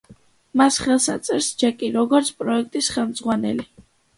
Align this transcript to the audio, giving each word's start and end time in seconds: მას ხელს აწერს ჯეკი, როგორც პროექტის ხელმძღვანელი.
მას 0.61 0.77
ხელს 0.85 1.05
აწერს 1.17 1.51
ჯეკი, 1.65 1.91
როგორც 1.99 2.33
პროექტის 2.41 2.91
ხელმძღვანელი. 2.97 3.71